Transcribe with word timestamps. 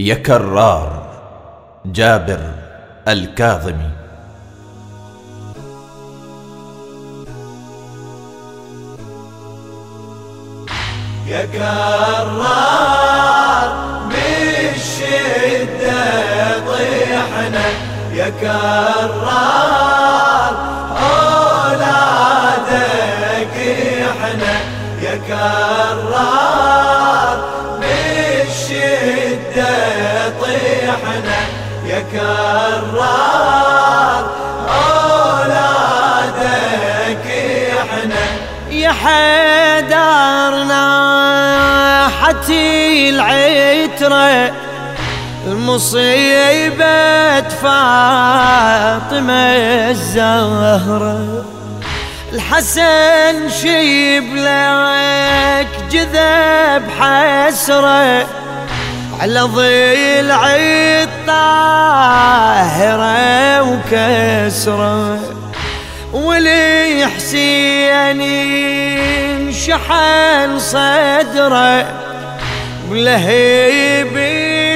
يا 0.00 0.14
كرار 0.14 1.02
جابر 1.84 2.40
الكاظمي. 3.08 3.90
يا 11.26 11.44
كرار 11.52 12.90
بالشدة 14.08 16.02
طيحنا. 16.66 17.66
يا 18.14 18.28
كرار 18.40 19.32
أولادك 21.12 22.36
إحنا 24.10 24.54
يا 25.02 25.16
كرار 25.28 26.39
طيحنا 30.60 31.40
يا 31.86 32.00
كرار. 32.12 33.50
أولادك 35.48 36.46
إحنا. 37.80 38.24
يا 38.70 38.92
حيدرنا 38.92 40.84
حتي 42.22 43.10
العترة. 43.10 44.52
المصيبة 45.46 47.40
فاطمة 47.48 49.32
الزهرة. 49.90 51.44
الحسن 52.32 53.48
شيب 53.62 54.36
لك 54.36 55.68
جذب 55.90 56.84
حسرة. 57.00 58.26
على 59.20 59.40
ضلع 59.40 60.56
الطاهرة 61.26 63.10
وكسرة 63.62 65.18
ولي 66.12 67.06
حسين 67.16 68.20
شحن 69.52 70.58
صدرة 70.58 71.86
ولهيب 72.90 74.16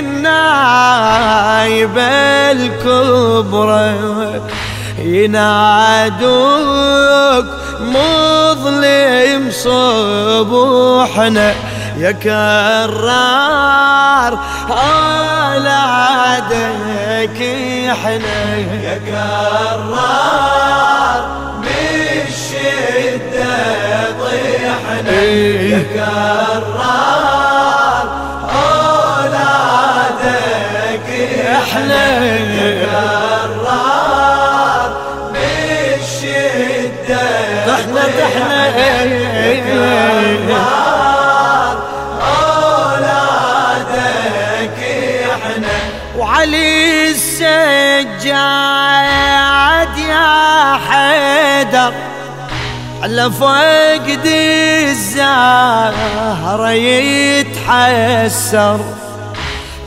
النايبة 0.05 2.03
الكبرى. 2.53 3.95
ينادوك 4.99 6.27
مظلم 7.81 9.51
صبوحنا 9.51 11.55
يا 11.97 12.13
كرار 12.13 12.89
اولادك 14.71 16.59
إحنا. 17.91 18.57
يا 18.83 19.01
كرار 19.07 21.21
بالشدة 21.61 23.55
طيحنا. 24.21 25.23
يا 25.23 25.83
كرار 25.95 26.65
أولادك 29.35 31.09
إحنا. 31.47 32.05
يا 32.35 32.87
كرار 32.87 34.91
بالشدة 35.33 37.25
طحنا 37.67 38.03
طحنا 38.19 38.61
وعلي 46.45 47.11
السجاد 47.11 47.49
يا 49.99 50.79
حيدر 50.89 51.95
على 53.03 53.31
فقد 53.33 54.27
الزهرة 54.85 56.71
يتحسر. 57.41 58.81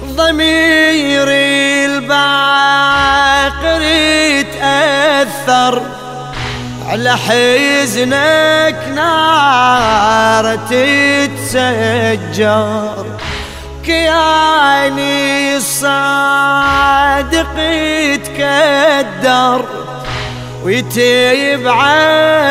ضميري 0.06 1.86
الباقر 1.86 3.82
يتأثر. 4.42 5.82
على 6.90 7.18
حزنك 7.18 8.88
نار 8.96 10.56
تتسجر. 10.70 12.08
كياني 13.88 15.58
الصادق 15.58 17.48
يتكدر 18.04 19.66
ويتبع 20.64 21.78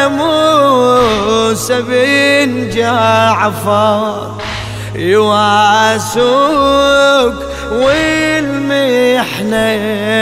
موسى 0.09 1.83
بن 1.83 2.71
جعفر 2.71 4.33
يواسوك 4.95 6.25
والمحنة 7.73 9.69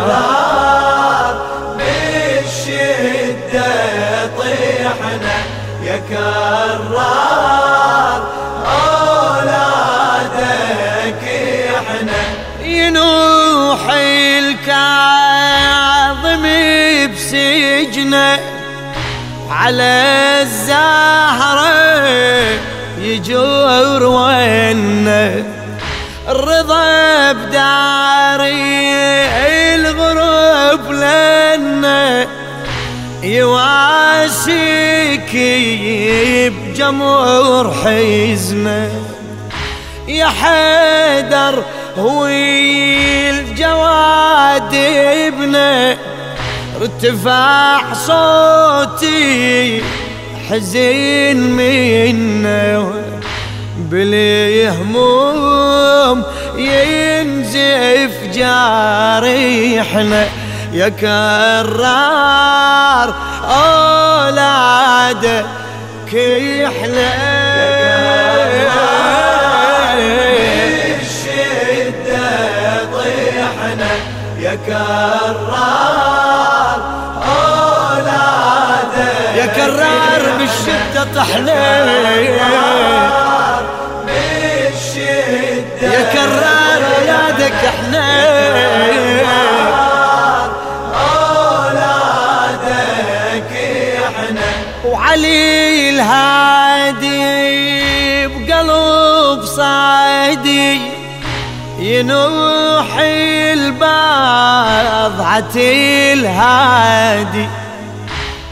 كرار 0.00 1.34
بالشدة 1.78 3.70
طيحنا 4.38 5.36
يا 5.82 5.96
كرار 6.08 7.00
أولادك 9.66 10.44
إحنا 11.76 12.22
ينوح 12.62 13.82
الكاظم 14.50 15.40
بسجنه 17.14 18.28
على 19.60 20.40
الزهرة 20.42 21.68
يجور 22.98 24.02
وينه. 24.02 25.44
الرضا 26.28 27.32
بداري 27.32 28.94
الغروب 29.74 30.92
لنا 30.92 32.26
يواسيك 33.22 34.50
بجمهور 36.52 37.74
حزنه. 37.84 38.90
يا 40.08 40.26
حيدر 40.26 41.64
هو 41.98 42.26
الجواد 43.30 44.74
ابنه 44.74 45.98
ارتفاع 46.80 47.92
صوتي 47.92 49.82
حزين 50.50 51.36
منه. 51.36 52.92
بالهموم 53.90 55.42
ينزف 56.56 58.12
جارحنا 58.34 60.26
يا 60.72 60.88
كرار 60.88 63.14
اولادك 63.44 65.46
إحنا 66.66 67.10
بالشدة 70.96 72.28
طيحنا. 72.92 74.19
يا 74.40 74.54
كرار 74.66 75.40
أولادك 77.28 79.00
يا 79.36 79.46
كرار 79.46 80.22
بالشدة 80.38 81.04
طحنا 81.16 81.84
بالشدة 84.06 85.88
يا 85.94 86.02
كرار 86.12 86.82
اولادك 86.98 87.52
إحنا 87.64 88.06
أولادك 92.60 93.52
إحنا 94.08 94.48
وعلي 94.84 95.90
الهادي 95.90 97.20
بقلب 98.28 99.44
صادي 99.44 100.80
ينوح 101.78 102.98
البضعة 104.60 105.56
الهادي 106.12 107.48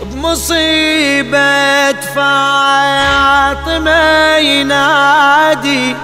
بمصيبة 0.03 1.93
فاطمة 2.15 3.87
ينادي. 4.37 5.97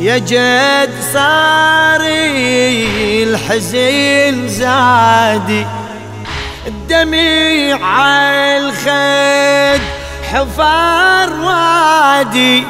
يا 0.00 0.18
جد 0.18 0.90
صاري 1.12 2.42
الحزين 3.22 4.48
زادي. 4.48 5.66
الدميع 6.66 7.78
الخد 8.56 9.80
حفار 10.32 11.30
وادي. 11.40 12.64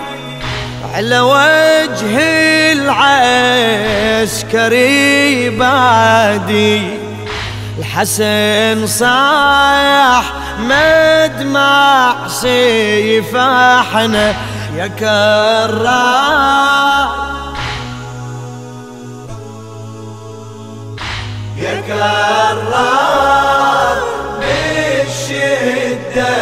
على 0.96 1.20
وجه 1.20 2.18
العسكري 4.22 5.50
بادي 5.50 6.82
الحسن 7.78 8.86
صايح 8.86 10.32
مدمع 10.58 12.28
سيف 12.28 13.36
إحنا 13.36 14.34
يا 14.76 14.86
كرار 14.86 16.36
يا 21.56 21.80
كرار 21.86 23.16
بالشدة 24.40 26.32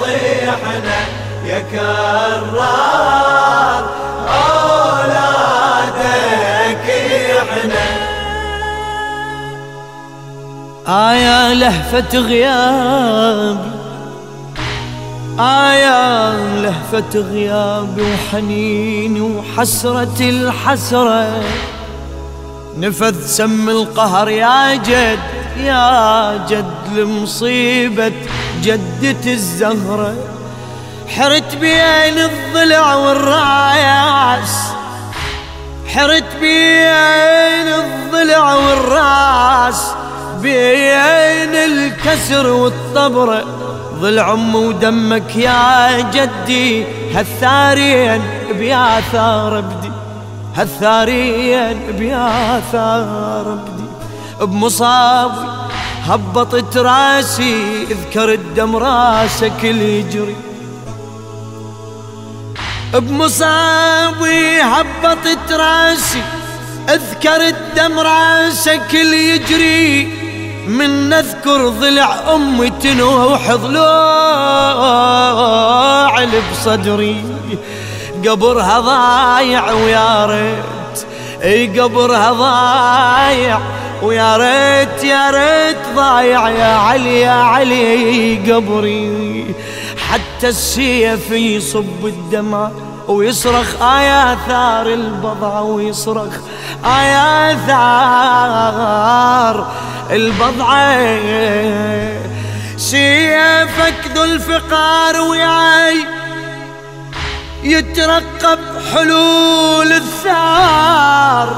طيحنا. 0.00 0.98
يا 1.44 1.60
كرار 1.72 3.45
آيا 10.88 11.54
لهفة 11.54 12.18
غيابي 12.18 13.70
آيا 15.40 16.32
لهفة 16.62 17.20
غيابي 17.20 18.02
وحنيني 18.02 19.20
وحسرة 19.20 20.16
الحسرة. 20.20 21.42
نفذ 22.78 23.26
سم 23.26 23.68
القهر 23.68 24.28
يا 24.28 24.74
جد 24.74 25.18
يا 25.56 26.46
جد 26.48 26.98
لمصيبة 26.98 28.12
جدة 28.62 29.32
الزهرة. 29.32 30.14
حرت 31.08 31.56
بين 31.56 32.18
الضلع 32.18 32.94
والرأس. 32.94 34.56
حرت 35.86 36.36
بين 36.40 37.68
الضلع 37.68 38.54
والرأس. 38.54 40.05
بين 40.46 41.54
الكسر 41.54 42.46
والطبرة 42.46 43.44
ضلع 44.00 44.32
أم 44.32 44.54
ودمك 44.54 45.36
يا 45.36 46.00
جدي. 46.00 46.84
هالثارين 47.14 48.22
بياثار 48.58 49.60
بدي 49.60 49.90
هالثارين 50.56 51.78
بياثار 51.98 53.58
بدي 53.64 53.86
بمصابي 54.40 55.46
هبطت 56.04 56.76
راسي 56.76 57.86
اذكر 57.90 58.32
الدم 58.32 58.76
راسك 58.76 59.64
اللي 59.64 59.98
يجري. 59.98 60.36
بمصابي 62.94 64.60
هبطت 64.62 65.52
راسي 65.52 66.22
اذكر 66.88 67.48
الدم 67.48 67.98
راسك 67.98 68.94
اللي 68.94 69.28
يجري. 69.28 70.25
من 70.66 71.08
نذكر 71.08 71.68
ضلع 71.68 72.34
أمي 72.34 72.70
تنوح 72.70 73.52
ضلوع 73.52 73.86
بصدري. 76.52 77.24
قبرها 78.28 78.80
ضايع 78.80 79.72
ويا 79.72 80.26
ريت. 80.26 81.06
إي 81.42 81.80
قبرها 81.80 82.32
ضايع 82.32 83.58
ويا 84.02 84.36
ريت 84.36 85.04
يا 85.04 85.30
ريت 85.30 85.78
ضايع 85.96 86.48
يا 86.48 86.76
علي 86.76 87.20
يا 87.20 87.30
علي 87.30 88.36
قبري. 88.52 89.54
حتى 90.08 90.48
السيف 90.48 91.30
يصب 91.30 92.06
الدمع 92.06 92.70
ويصرخ 93.08 93.82
آيا 93.82 94.38
ثار 94.48 94.86
البضع 94.86 95.60
ويصرخ 95.60 96.32
آيا 96.84 97.54
ثار 97.66 99.66
البضعة 100.10 101.18
سيفك 102.76 103.94
ذو 104.14 104.24
الفقار 104.24 105.20
وياي 105.20 106.04
يترقب 107.62 108.58
حلول 108.94 109.92
الثار 109.92 111.48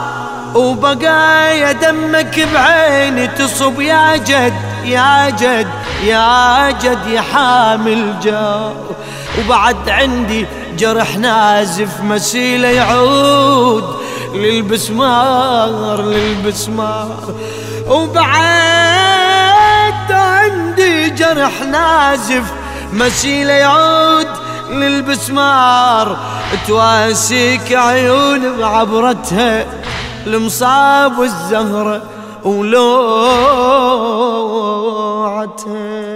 وبقايا 0.55 1.73
دمك 1.73 2.49
بعيني 2.55 3.27
تصب 3.27 3.81
يا 3.81 4.17
جد 4.17 4.55
يا 4.85 5.31
جد. 5.31 5.69
يا 6.03 6.71
جد 6.71 7.07
يا 7.07 7.21
حامل 7.21 8.21
جار 8.21 8.75
وبعد 9.39 9.89
عندي 9.89 10.47
جرح 10.79 11.17
نازف 11.17 12.01
مسيلة 12.01 12.69
يعود 12.69 13.97
للبسمار 14.35 16.03
للبسمار. 16.03 17.35
وبعد 17.87 18.33
عندي 20.13 21.11
جرح 21.11 21.63
نازف 21.71 22.53
مسيلة 22.93 23.53
يعود 23.53 24.29
للبسمار. 24.71 26.17
تواسيك 26.69 27.73
عيون 27.73 28.57
بعبرتها 28.59 29.67
المصاب 30.27 31.19
والزهرة 31.19 32.03
ولوعتها 35.29 36.08